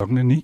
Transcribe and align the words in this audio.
Klokken 0.00 0.18
er 0.18 0.22
9. 0.22 0.34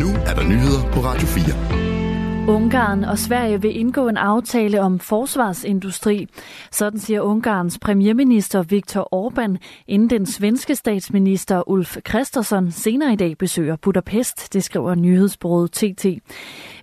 Nu 0.00 0.08
er 0.28 0.34
der 0.34 0.48
nyheder 0.48 0.92
på 0.92 1.00
Radio 1.00 1.26
4. 1.26 2.54
Ungarn 2.54 3.04
og 3.04 3.18
Sverige 3.18 3.62
vil 3.62 3.76
indgå 3.76 4.08
en 4.08 4.16
aftale 4.16 4.80
om 4.80 4.98
forsvarsindustri. 4.98 6.28
Sådan 6.72 7.00
siger 7.00 7.20
Ungarns 7.20 7.78
premierminister 7.78 8.62
Viktor 8.62 9.08
Orbán, 9.14 9.56
inden 9.86 10.10
den 10.10 10.26
svenske 10.26 10.74
statsminister 10.74 11.68
Ulf 11.68 11.96
Kristersson 12.04 12.70
senere 12.70 13.12
i 13.12 13.16
dag 13.16 13.38
besøger 13.38 13.76
Budapest, 13.76 14.52
det 14.52 14.64
skriver 14.64 14.94
nyhedsbureauet 14.94 15.72
TT. 15.72 16.06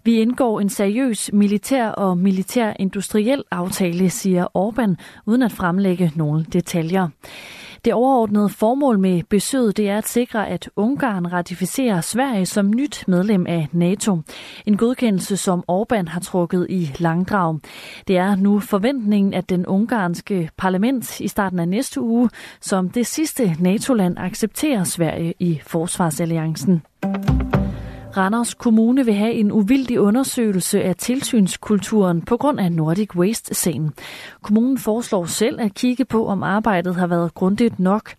Vi 0.03 0.19
indgår 0.19 0.59
en 0.59 0.69
seriøs 0.69 1.29
militær 1.33 1.89
og 1.89 2.17
militær-industriel 2.17 3.43
aftale, 3.51 4.09
siger 4.09 4.47
Orbán, 4.57 5.21
uden 5.25 5.41
at 5.41 5.51
fremlægge 5.51 6.11
nogle 6.15 6.45
detaljer. 6.53 7.07
Det 7.85 7.93
overordnede 7.93 8.49
formål 8.49 8.99
med 8.99 9.23
besøget 9.29 9.77
det 9.77 9.89
er 9.89 9.97
at 9.97 10.07
sikre, 10.07 10.49
at 10.49 10.69
Ungarn 10.75 11.33
ratificerer 11.33 12.01
Sverige 12.01 12.45
som 12.45 12.69
nyt 12.69 13.03
medlem 13.07 13.45
af 13.47 13.67
NATO. 13.71 14.17
En 14.65 14.77
godkendelse, 14.77 15.37
som 15.37 15.63
Orbán 15.71 16.09
har 16.09 16.19
trukket 16.19 16.67
i 16.69 16.91
langdrag. 16.99 17.59
Det 18.07 18.17
er 18.17 18.35
nu 18.35 18.59
forventningen, 18.59 19.33
at 19.33 19.49
den 19.49 19.65
ungarske 19.65 20.49
parlament 20.57 21.19
i 21.19 21.27
starten 21.27 21.59
af 21.59 21.67
næste 21.67 22.01
uge 22.01 22.29
som 22.61 22.89
det 22.89 23.07
sidste 23.07 23.55
NATO-land 23.59 24.17
accepterer 24.17 24.83
Sverige 24.83 25.33
i 25.39 25.61
forsvarsalliancen. 25.65 26.81
Randers 28.17 28.53
Kommune 28.53 29.05
vil 29.05 29.13
have 29.13 29.33
en 29.33 29.51
uvildig 29.51 29.99
undersøgelse 29.99 30.83
af 30.83 30.95
tilsynskulturen 30.95 32.25
på 32.25 32.37
grund 32.37 32.59
af 32.59 32.71
Nordic 32.71 33.15
Waste-sagen. 33.15 33.91
Kommunen 34.43 34.77
foreslår 34.77 35.25
selv 35.25 35.61
at 35.61 35.71
kigge 35.81 36.05
på, 36.05 36.27
om 36.27 36.43
arbejdet 36.43 36.95
har 36.95 37.07
været 37.07 37.33
grundigt 37.33 37.79
nok. 37.79 38.09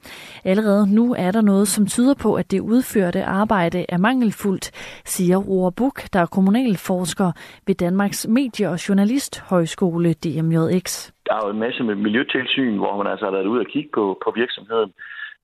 Allerede 0.45 0.95
nu 0.95 1.15
er 1.19 1.31
der 1.31 1.43
noget, 1.43 1.69
som 1.69 1.87
tyder 1.87 2.15
på, 2.23 2.35
at 2.35 2.51
det 2.51 2.61
udførte 2.61 3.25
arbejde 3.25 3.87
er 3.89 3.99
mangelfuldt, 3.99 4.67
siger 5.05 5.37
Roar 5.37 5.71
Buk, 5.71 5.97
der 6.13 6.21
er 6.21 6.27
kommunalforsker 6.27 7.33
ved 7.67 7.75
Danmarks 7.75 8.27
Medie- 8.29 8.69
og 8.69 8.89
Journalisthøjskole 8.89 10.13
DMJX. 10.13 11.11
Der 11.27 11.35
er 11.35 11.41
jo 11.47 11.51
en 11.51 11.61
masse 11.61 11.83
med 11.83 11.95
miljøtilsyn, 11.95 12.77
hvor 12.77 12.97
man 13.03 13.13
altså 13.13 13.25
har 13.25 13.33
været 13.33 13.47
ude 13.47 13.61
og 13.61 13.67
kigge 13.67 13.91
på, 13.95 14.05
på 14.25 14.33
virksomheden. 14.37 14.91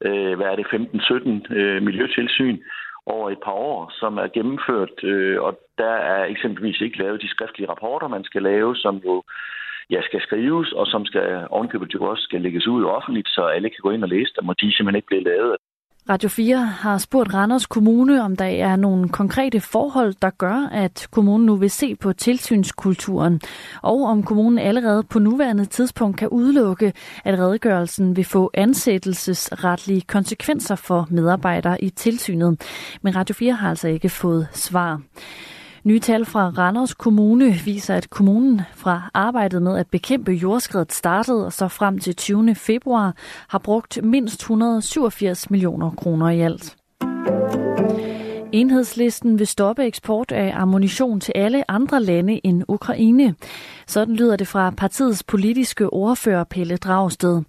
Øh, 0.06 0.36
hvad 0.36 0.46
er 0.46 0.56
det, 0.56 0.66
15-17 0.66 1.54
øh, 1.54 1.82
miljøtilsyn? 1.82 2.58
Over 3.06 3.30
et 3.30 3.40
par 3.44 3.52
år, 3.52 3.90
som 4.00 4.18
er 4.18 4.28
gennemført, 4.28 5.04
øh, 5.04 5.42
og 5.42 5.60
der 5.78 5.94
er 6.14 6.24
eksempelvis 6.24 6.80
ikke 6.80 6.98
lavet 6.98 7.22
de 7.22 7.28
skriftlige 7.28 7.70
rapporter, 7.70 8.08
man 8.08 8.24
skal 8.24 8.42
lave, 8.42 8.76
som 8.76 8.96
jo 8.96 9.22
ja, 9.90 10.00
skal 10.02 10.20
skrives, 10.20 10.72
og 10.72 10.86
som 10.86 11.04
skal 11.04 11.46
ovenkøbet 11.50 11.94
jo 11.94 12.04
også 12.04 12.22
skal 12.22 12.40
lægges 12.40 12.66
ud 12.66 12.84
offentligt, 12.84 13.28
så 13.28 13.42
alle 13.42 13.70
kan 13.70 13.82
gå 13.82 13.90
ind 13.90 14.02
og 14.02 14.08
læse 14.08 14.32
dem, 14.40 14.48
og 14.48 14.60
de 14.60 14.76
simpelthen 14.76 14.96
ikke 14.96 15.06
blevet 15.06 15.24
lavet. 15.24 15.56
Radio 16.10 16.28
4 16.28 16.56
har 16.56 16.98
spurgt 16.98 17.34
Randers 17.34 17.66
Kommune, 17.66 18.22
om 18.22 18.36
der 18.36 18.44
er 18.44 18.76
nogle 18.76 19.08
konkrete 19.08 19.60
forhold, 19.60 20.14
der 20.22 20.30
gør, 20.30 20.68
at 20.72 21.06
kommunen 21.10 21.46
nu 21.46 21.56
vil 21.56 21.70
se 21.70 21.94
på 21.94 22.12
tilsynskulturen, 22.12 23.40
og 23.82 24.02
om 24.02 24.22
kommunen 24.22 24.58
allerede 24.58 25.02
på 25.02 25.18
nuværende 25.18 25.64
tidspunkt 25.64 26.16
kan 26.16 26.28
udelukke, 26.28 26.92
at 27.24 27.38
redegørelsen 27.38 28.16
vil 28.16 28.24
få 28.24 28.50
ansættelsesretlige 28.54 30.00
konsekvenser 30.00 30.74
for 30.74 31.06
medarbejdere 31.10 31.84
i 31.84 31.90
tilsynet. 31.90 32.60
Men 33.02 33.16
Radio 33.16 33.34
4 33.34 33.52
har 33.52 33.70
altså 33.70 33.88
ikke 33.88 34.08
fået 34.08 34.48
svar. 34.52 35.00
Nye 35.84 36.00
tal 36.00 36.24
fra 36.24 36.48
Randers 36.48 36.94
Kommune 36.94 37.52
viser, 37.64 37.94
at 37.94 38.10
kommunen 38.10 38.60
fra 38.74 39.10
arbejdet 39.14 39.62
med 39.62 39.78
at 39.78 39.86
bekæmpe 39.86 40.32
jordskredet 40.32 40.92
startede 40.92 41.46
og 41.46 41.52
så 41.52 41.68
frem 41.68 41.98
til 41.98 42.16
20. 42.16 42.54
februar 42.54 43.14
har 43.48 43.58
brugt 43.58 44.04
mindst 44.04 44.40
187 44.40 45.50
millioner 45.50 45.90
kroner 45.90 46.28
i 46.28 46.40
alt. 46.40 46.76
Enhedslisten 48.52 49.38
vil 49.38 49.46
stoppe 49.46 49.84
eksport 49.84 50.32
af 50.32 50.52
ammunition 50.54 51.20
til 51.20 51.32
alle 51.36 51.70
andre 51.70 52.02
lande 52.02 52.40
end 52.44 52.62
Ukraine. 52.68 53.34
Sådan 53.86 54.16
lyder 54.16 54.36
det 54.36 54.48
fra 54.48 54.70
partiets 54.70 55.22
politiske 55.24 55.92
ordfører 55.92 56.44
Pelle 56.44 56.76
Dragsted. 56.76 57.42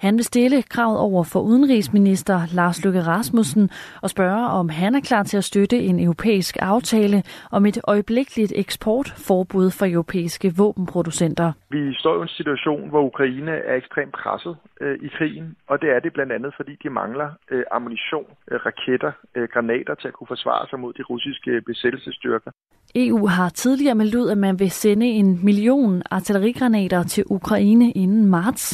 Han 0.00 0.16
vil 0.16 0.24
stille 0.24 0.62
kravet 0.62 0.98
over 0.98 1.24
for 1.24 1.40
udenrigsminister 1.40 2.40
Lars 2.54 2.84
Løkke 2.84 3.00
Rasmussen 3.00 3.70
og 4.02 4.10
spørge, 4.10 4.46
om 4.46 4.68
han 4.68 4.94
er 4.94 5.00
klar 5.00 5.22
til 5.22 5.36
at 5.36 5.44
støtte 5.44 5.76
en 5.76 6.00
europæisk 6.00 6.56
aftale 6.60 7.22
om 7.52 7.66
et 7.66 7.78
øjeblikkeligt 7.84 8.52
eksportforbud 8.56 9.70
for 9.70 9.86
europæiske 9.86 10.52
våbenproducenter. 10.56 11.52
Vi 11.70 11.94
står 11.94 12.18
i 12.18 12.22
en 12.22 12.28
situation, 12.28 12.88
hvor 12.88 13.02
Ukraine 13.02 13.52
er 13.52 13.74
ekstremt 13.74 14.12
presset 14.12 14.56
øh, 14.80 14.98
i 15.02 15.08
krigen, 15.08 15.56
og 15.66 15.80
det 15.82 15.90
er 15.90 16.00
det 16.00 16.12
blandt 16.12 16.32
andet, 16.32 16.54
fordi 16.56 16.78
de 16.82 16.90
mangler 16.90 17.28
øh, 17.50 17.64
ammunition, 17.70 18.26
øh, 18.50 18.60
raketter, 18.66 19.12
øh, 19.34 19.48
granater 19.48 19.94
til 19.94 20.08
at 20.08 20.14
kunne 20.14 20.26
forsvare 20.26 20.47
sig 20.70 20.78
mod 20.80 20.92
de 20.92 21.02
russiske 21.02 21.60
besættelsesstyrker. 21.66 22.50
EU 22.94 23.26
har 23.26 23.48
tidligere 23.48 23.94
meldt 23.94 24.14
ud, 24.14 24.28
at 24.30 24.38
man 24.38 24.58
vil 24.58 24.70
sende 24.70 25.06
en 25.06 25.44
million 25.44 26.02
artillerigranater 26.10 27.02
til 27.02 27.24
Ukraine 27.30 27.92
inden 27.92 28.26
marts, 28.26 28.64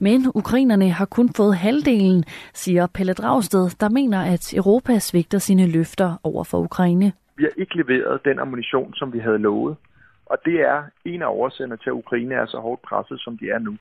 men 0.00 0.18
ukrainerne 0.34 0.90
har 0.90 1.04
kun 1.04 1.28
fået 1.36 1.56
halvdelen, 1.56 2.24
siger 2.54 2.86
Pelle 2.94 3.12
Dragsted, 3.12 3.70
der 3.80 3.88
mener, 3.88 4.20
at 4.34 4.54
Europa 4.54 4.98
svigter 4.98 5.38
sine 5.38 5.66
løfter 5.66 6.20
over 6.24 6.44
for 6.44 6.58
Ukraine. 6.58 7.12
Vi 7.36 7.42
har 7.42 7.52
ikke 7.56 7.76
leveret 7.76 8.24
den 8.24 8.38
ammunition, 8.38 8.94
som 8.94 9.12
vi 9.12 9.18
havde 9.18 9.38
lovet, 9.38 9.76
og 10.26 10.38
det 10.44 10.60
er 10.60 10.82
en 11.04 11.22
af 11.22 11.26
årsagerne 11.26 11.76
til, 11.76 11.90
at 11.90 12.00
Ukraine 12.02 12.34
er 12.34 12.46
så 12.46 12.58
hårdt 12.58 12.82
presset, 12.82 13.20
som 13.20 13.38
de 13.38 13.50
er 13.50 13.58
nu. 13.58 13.76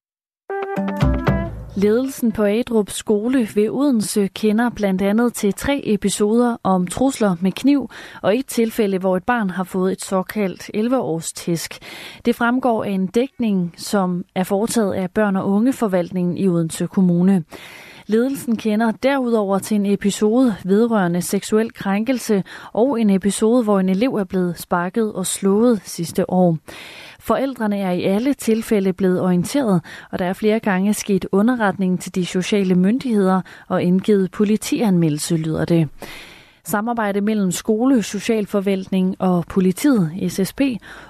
Ledelsen 1.75 2.31
på 2.31 2.43
Adrup 2.43 2.89
skole 2.89 3.47
ved 3.55 3.69
Odense 3.69 4.27
kender 4.27 4.69
blandt 4.69 5.01
andet 5.01 5.33
til 5.33 5.53
tre 5.53 5.81
episoder 5.83 6.57
om 6.63 6.87
trusler 6.87 7.35
med 7.41 7.51
kniv 7.51 7.89
og 8.21 8.37
et 8.37 8.45
tilfælde, 8.45 8.97
hvor 8.97 9.17
et 9.17 9.23
barn 9.23 9.49
har 9.49 9.63
fået 9.63 9.91
et 9.91 10.01
såkaldt 10.01 10.71
11-års 10.77 11.33
tæsk. 11.33 11.79
Det 12.25 12.35
fremgår 12.35 12.83
af 12.83 12.89
en 12.89 13.07
dækning, 13.07 13.73
som 13.77 14.25
er 14.35 14.43
foretaget 14.43 14.93
af 14.93 15.11
børn- 15.11 15.35
og 15.35 15.49
ungeforvaltningen 15.49 16.37
i 16.37 16.47
Odense 16.47 16.87
Kommune. 16.87 17.43
Ledelsen 18.07 18.55
kender 18.55 18.91
derudover 18.91 19.59
til 19.59 19.75
en 19.75 19.85
episode 19.85 20.55
vedrørende 20.63 21.21
seksuel 21.21 21.73
krænkelse 21.73 22.43
og 22.73 23.01
en 23.01 23.09
episode, 23.09 23.63
hvor 23.63 23.79
en 23.79 23.89
elev 23.89 24.15
er 24.15 24.23
blevet 24.23 24.59
sparket 24.59 25.13
og 25.13 25.25
slået 25.25 25.81
sidste 25.83 26.29
år. 26.29 26.57
Forældrene 27.19 27.77
er 27.77 27.91
i 27.91 28.03
alle 28.03 28.33
tilfælde 28.33 28.93
blevet 28.93 29.21
orienteret, 29.21 29.81
og 30.11 30.19
der 30.19 30.25
er 30.25 30.33
flere 30.33 30.59
gange 30.59 30.93
sket 30.93 31.25
underretning 31.31 31.99
til 31.99 32.15
de 32.15 32.25
sociale 32.25 32.75
myndigheder 32.75 33.41
og 33.67 33.83
indgivet 33.83 34.31
politianmeldelse, 34.31 35.37
lyder 35.37 35.65
det. 35.65 35.89
Samarbejde 36.63 37.21
mellem 37.21 37.51
skole, 37.51 38.03
socialforvaltning 38.03 39.15
og 39.19 39.45
politiet, 39.49 40.11
SSP, 40.27 40.61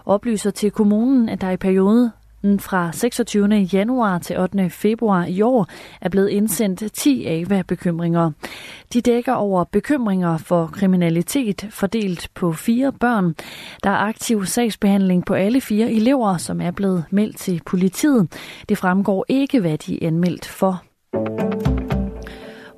oplyser 0.05 0.51
til 0.51 0.71
kommunen, 0.71 1.29
at 1.29 1.41
der 1.41 1.49
i 1.49 1.57
periode 1.57 2.11
fra 2.59 2.91
26. 2.91 3.55
januar 3.55 4.17
til 4.17 4.39
8. 4.39 4.69
februar 4.69 5.25
i 5.25 5.41
år 5.41 5.67
er 6.01 6.09
blevet 6.09 6.29
indsendt 6.29 6.93
10 6.93 7.25
AVA-bekymringer. 7.25 8.31
De 8.93 9.01
dækker 9.01 9.33
over 9.33 9.63
bekymringer 9.63 10.37
for 10.37 10.69
kriminalitet 10.73 11.67
fordelt 11.69 12.29
på 12.35 12.53
fire 12.53 12.91
børn. 12.91 13.35
Der 13.83 13.89
er 13.89 13.97
aktiv 13.97 14.45
sagsbehandling 14.45 15.25
på 15.25 15.33
alle 15.33 15.61
fire 15.61 15.91
elever, 15.91 16.37
som 16.37 16.61
er 16.61 16.71
blevet 16.71 17.05
meldt 17.11 17.37
til 17.37 17.61
politiet. 17.65 18.27
Det 18.69 18.77
fremgår 18.77 19.25
ikke, 19.29 19.59
hvad 19.59 19.77
de 19.77 20.03
er 20.03 20.07
anmeldt 20.07 20.47
for. 20.47 20.83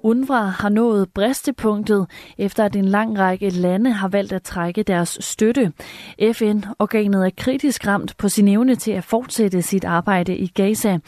UNRWA 0.03 0.45
har 0.45 0.69
nået 0.69 1.09
bristepunktet, 1.09 2.07
efter 2.37 2.65
at 2.65 2.75
en 2.75 2.85
lang 2.85 3.19
række 3.19 3.49
lande 3.49 3.91
har 3.91 4.07
valgt 4.07 4.33
at 4.33 4.43
trække 4.43 4.83
deres 4.83 5.17
støtte. 5.21 5.71
FN-organet 6.33 7.25
er 7.25 7.29
kritisk 7.37 7.87
ramt 7.87 8.17
på 8.17 8.29
sin 8.29 8.47
evne 8.47 8.75
til 8.75 8.91
at 8.91 9.03
fortsætte 9.03 9.61
sit 9.61 9.85
arbejde 9.85 10.37
i 10.37 10.47
Gaza. 10.47 10.99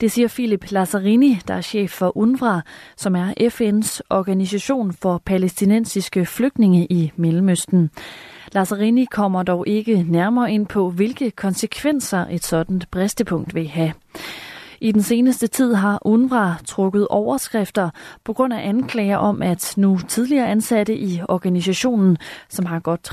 Det 0.00 0.12
siger 0.12 0.28
Philip 0.28 0.70
Lazzarini, 0.70 1.38
der 1.48 1.54
er 1.54 1.60
chef 1.60 1.90
for 1.90 2.16
UNRWA, 2.16 2.60
som 2.96 3.16
er 3.16 3.32
FN's 3.40 4.00
organisation 4.10 4.92
for 4.92 5.22
palæstinensiske 5.24 6.26
flygtninge 6.26 6.86
i 6.90 7.12
Mellemøsten. 7.16 7.90
Lazzarini 8.52 9.04
kommer 9.04 9.42
dog 9.42 9.68
ikke 9.68 10.06
nærmere 10.08 10.52
ind 10.52 10.66
på, 10.66 10.90
hvilke 10.90 11.30
konsekvenser 11.30 12.26
et 12.30 12.44
sådan 12.44 12.82
bristepunkt 12.90 13.54
vil 13.54 13.68
have. 13.68 13.92
I 14.80 14.92
den 14.92 15.02
seneste 15.02 15.46
tid 15.46 15.74
har 15.74 15.98
UNRWA 16.04 16.54
trukket 16.64 17.08
overskrifter 17.08 17.90
på 18.24 18.32
grund 18.32 18.52
af 18.52 18.68
anklager 18.68 19.16
om, 19.16 19.42
at 19.42 19.74
nu 19.76 19.98
tidligere 20.08 20.48
ansatte 20.48 20.96
i 20.98 21.20
organisationen, 21.28 22.16
som 22.48 22.66
har 22.66 22.78
godt 22.80 23.08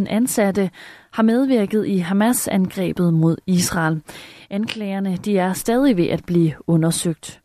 30.000 0.00 0.06
ansatte, 0.08 0.70
har 1.12 1.22
medvirket 1.22 1.86
i 1.86 1.98
Hamas-angrebet 1.98 3.14
mod 3.14 3.36
Israel. 3.46 4.02
Anklagerne 4.50 5.16
de 5.16 5.38
er 5.38 5.52
stadig 5.52 5.96
ved 5.96 6.06
at 6.06 6.24
blive 6.26 6.52
undersøgt. 6.66 7.40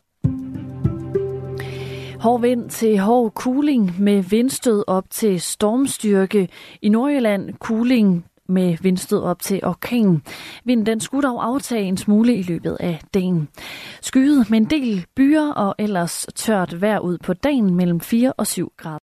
Hård 2.20 2.40
vind 2.40 2.70
til 2.70 2.98
hård 2.98 3.32
cooling 3.32 3.94
med 3.98 4.22
vindstød 4.22 4.84
op 4.86 5.04
til 5.10 5.40
stormstyrke. 5.40 6.48
I 6.82 6.88
Nordjylland 6.88 7.54
cooling 7.58 8.24
med 8.48 8.76
vindstød 8.80 9.22
op 9.22 9.42
til 9.42 9.60
orkanen. 9.64 10.22
Vinden 10.64 10.86
den 10.86 11.00
skulle 11.00 11.28
dog 11.28 11.44
aftage 11.44 11.84
en 11.84 11.96
smule 11.96 12.36
i 12.36 12.42
løbet 12.42 12.76
af 12.80 13.00
dagen. 13.14 13.48
Skyet 14.00 14.50
med 14.50 14.58
en 14.58 14.64
del 14.64 15.06
byer 15.16 15.52
og 15.52 15.74
ellers 15.78 16.26
tørt 16.34 16.80
vejr 16.80 16.98
ud 16.98 17.18
på 17.18 17.32
dagen 17.32 17.74
mellem 17.74 18.00
4 18.00 18.32
og 18.32 18.46
7 18.46 18.72
grader. 18.76 18.98